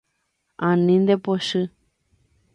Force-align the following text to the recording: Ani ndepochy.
Ani 0.67 0.95
ndepochy. 1.03 1.61